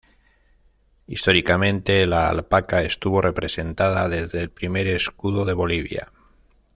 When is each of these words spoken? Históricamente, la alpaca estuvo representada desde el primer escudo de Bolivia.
Históricamente, 1.05 2.07
la 2.07 2.27
alpaca 2.27 2.81
estuvo 2.81 3.21
representada 3.21 4.09
desde 4.09 4.39
el 4.41 4.49
primer 4.49 4.87
escudo 4.87 5.45
de 5.45 5.53
Bolivia. 5.53 6.11